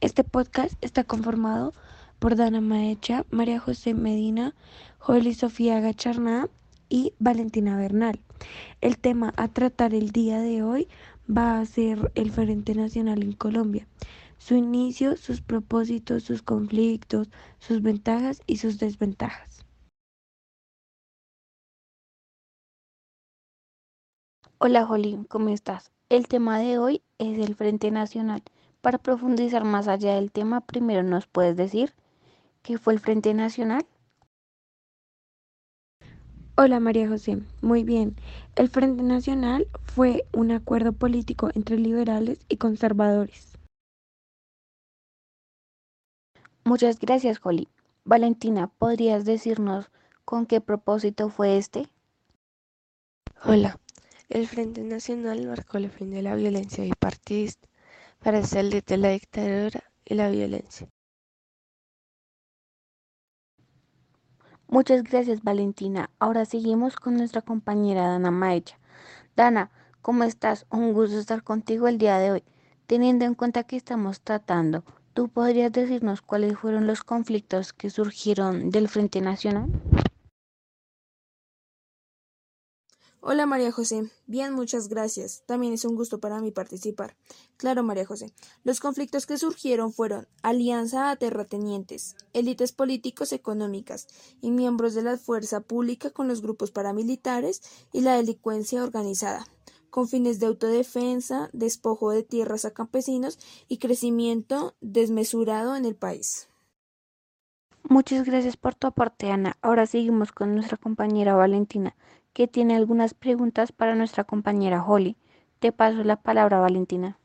[0.00, 1.72] este podcast está conformado
[2.18, 4.54] por Dana Maecha, María José Medina,
[4.98, 6.48] Joely Sofía Gacharná
[6.88, 8.20] y Valentina Bernal.
[8.80, 10.88] El tema a tratar el día de hoy
[11.28, 13.86] va a ser el Frente Nacional en Colombia,
[14.38, 17.28] su inicio, sus propósitos, sus conflictos,
[17.58, 19.64] sus ventajas y sus desventajas.
[24.58, 25.90] Hola Jolín, ¿cómo estás?
[26.10, 28.42] El tema de hoy es el Frente Nacional.
[28.80, 31.92] Para profundizar más allá del tema, primero nos puedes decir
[32.62, 33.84] qué fue el Frente Nacional.
[36.56, 38.16] Hola María José, muy bien.
[38.54, 43.58] El Frente Nacional fue un acuerdo político entre liberales y conservadores.
[46.64, 47.68] Muchas gracias, Jolly.
[48.04, 49.90] Valentina, ¿podrías decirnos
[50.24, 51.88] con qué propósito fue este?
[53.44, 53.78] Hola,
[54.28, 57.69] el Frente Nacional marcó el fin de la violencia bipartidista
[58.20, 60.88] para salir de la dictadura y la violencia.
[64.68, 66.10] Muchas gracias Valentina.
[66.20, 68.78] Ahora seguimos con nuestra compañera Dana Maecha.
[69.34, 70.66] Dana, ¿cómo estás?
[70.70, 72.44] Un gusto estar contigo el día de hoy.
[72.86, 78.70] Teniendo en cuenta que estamos tratando, ¿tú podrías decirnos cuáles fueron los conflictos que surgieron
[78.70, 79.68] del Frente Nacional?
[83.22, 84.10] Hola María José.
[84.26, 85.42] Bien, muchas gracias.
[85.44, 87.16] También es un gusto para mí participar.
[87.58, 88.32] Claro, María José.
[88.64, 94.06] Los conflictos que surgieron fueron alianza a terratenientes, élites políticos económicas
[94.40, 97.60] y miembros de la fuerza pública con los grupos paramilitares
[97.92, 99.46] y la delincuencia organizada,
[99.90, 106.48] con fines de autodefensa, despojo de tierras a campesinos y crecimiento desmesurado en el país.
[107.82, 109.58] Muchas gracias por tu aporte, Ana.
[109.60, 111.96] Ahora seguimos con nuestra compañera Valentina
[112.32, 115.16] que tiene algunas preguntas para nuestra compañera Holly.
[115.58, 117.18] Te paso la palabra, Valentina.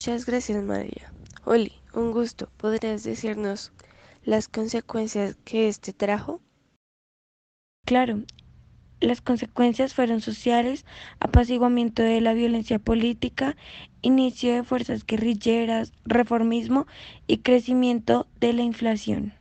[0.00, 1.12] Muchas gracias, María.
[1.44, 2.48] Holly, un gusto.
[2.56, 3.72] ¿Podrías decirnos
[4.24, 6.40] las consecuencias que este trajo?
[7.84, 8.22] Claro,
[9.00, 10.86] las consecuencias fueron sociales,
[11.18, 13.56] apaciguamiento de la violencia política,
[14.00, 16.86] inicio de fuerzas guerrilleras, reformismo
[17.26, 19.34] y crecimiento de la inflación.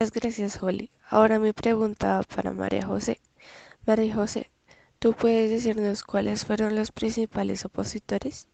[0.00, 0.92] Muchas gracias, Holly.
[1.10, 3.20] Ahora mi pregunta para María José.
[3.84, 4.48] María José,
[5.00, 8.46] ¿tú puedes decirnos cuáles fueron los principales opositores?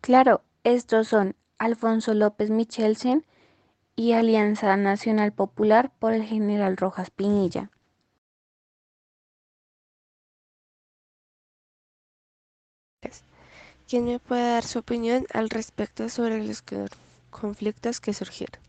[0.00, 3.26] Claro, estos son Alfonso López Michelsen
[3.96, 7.72] y Alianza Nacional Popular por el general Rojas Pinilla.
[13.88, 16.62] ¿Quién me puede dar su opinión al respecto sobre los
[17.30, 18.60] conflictos que surgieron?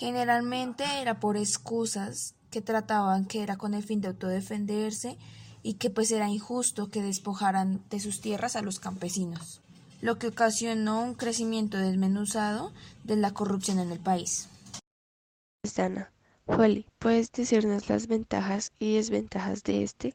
[0.00, 5.18] Generalmente era por excusas que trataban que era con el fin de autodefenderse
[5.62, 9.60] y que pues era injusto que despojaran de sus tierras a los campesinos,
[10.00, 12.72] lo que ocasionó un crecimiento desmenuzado
[13.04, 14.48] de la corrupción en el país.
[15.76, 16.10] Dana,
[16.46, 20.14] Holly, ¿puedes decirnos las ventajas y desventajas de este?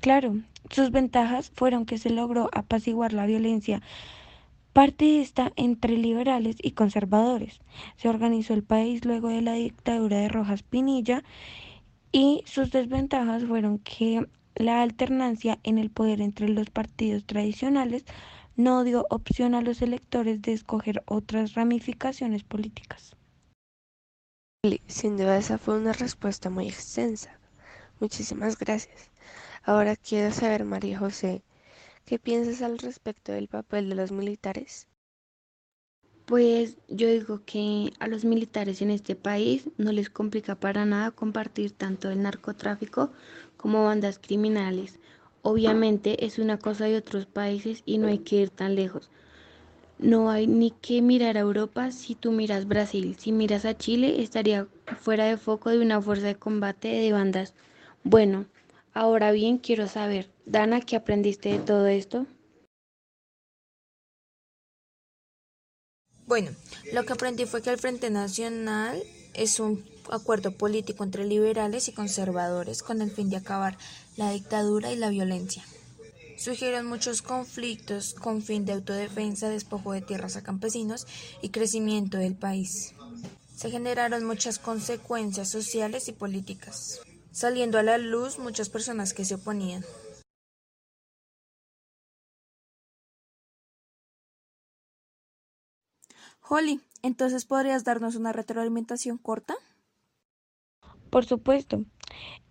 [0.00, 0.40] Claro,
[0.70, 3.82] sus ventajas fueron que se logró apaciguar la violencia
[4.72, 7.60] partidista entre liberales y conservadores.
[7.96, 11.22] Se organizó el país luego de la dictadura de Rojas Pinilla
[12.10, 18.04] y sus desventajas fueron que la alternancia en el poder entre los partidos tradicionales
[18.56, 23.16] no dio opción a los electores de escoger otras ramificaciones políticas.
[24.86, 27.38] Sin duda esa fue una respuesta muy extensa.
[27.98, 29.10] Muchísimas gracias.
[29.64, 31.42] Ahora quiero saber, María José,
[32.04, 34.86] ¿Qué piensas al respecto del papel de los militares?
[36.24, 41.12] Pues yo digo que a los militares en este país no les complica para nada
[41.12, 43.12] compartir tanto el narcotráfico
[43.56, 44.98] como bandas criminales.
[45.42, 49.10] Obviamente es una cosa de otros países y no hay que ir tan lejos.
[49.98, 53.16] No hay ni que mirar a Europa si tú miras Brasil.
[53.18, 54.66] Si miras a Chile estaría
[54.98, 57.54] fuera de foco de una fuerza de combate de bandas.
[58.04, 58.46] Bueno,
[58.94, 62.26] ahora bien quiero saber, Dana, ¿qué aprendiste de todo esto?
[66.26, 66.50] Bueno,
[66.92, 69.02] lo que aprendí fue que el Frente Nacional
[69.34, 73.76] es un acuerdo político entre liberales y conservadores con el fin de acabar
[74.16, 75.62] la dictadura y la violencia.
[76.38, 81.06] Surgieron muchos conflictos con fin de autodefensa, despojo de tierras a campesinos
[81.40, 82.94] y crecimiento del país.
[83.54, 87.00] Se generaron muchas consecuencias sociales y políticas,
[87.30, 89.84] saliendo a la luz muchas personas que se oponían.
[96.48, 99.54] Holly, entonces podrías darnos una retroalimentación corta?
[101.10, 101.84] Por supuesto.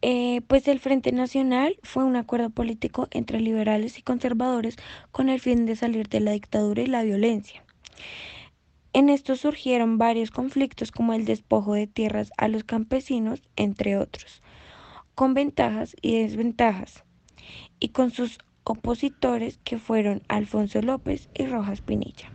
[0.02, 4.78] Eh, pues el Frente Nacional fue un acuerdo político entre liberales y conservadores
[5.12, 7.64] con el fin de salir de la dictadura y la violencia.
[8.94, 14.42] En esto surgieron varios conflictos como el despojo de tierras a los campesinos, entre otros,
[15.16, 17.04] con ventajas y desventajas,
[17.80, 22.32] y con sus opositores que fueron Alfonso López y Rojas Pinilla.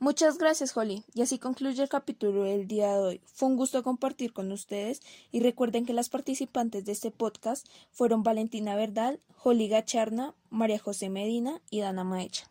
[0.00, 1.02] Muchas gracias, Holly.
[1.12, 3.20] Y así concluye el capítulo del día de hoy.
[3.24, 5.02] Fue un gusto compartir con ustedes
[5.32, 11.08] y recuerden que las participantes de este podcast fueron Valentina Verdal, Holly Gacharna, María José
[11.08, 12.48] Medina y Dana Maecha.